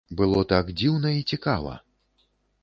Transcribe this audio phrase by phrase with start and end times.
[0.19, 1.77] Было так дзіўна і цікава!